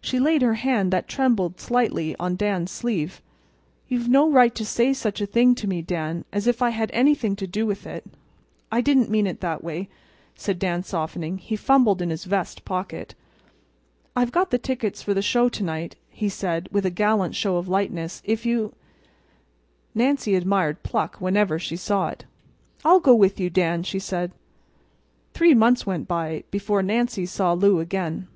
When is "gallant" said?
16.90-17.36